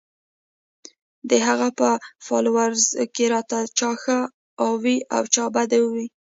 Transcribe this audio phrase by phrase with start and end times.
[1.29, 1.91] د هغه پۀ
[2.25, 2.83] فالوورز
[3.15, 4.19] کښې راته چا ښۀ
[4.65, 6.05] اووې او چا بد اووې